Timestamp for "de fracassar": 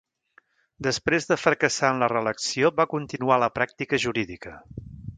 1.33-1.93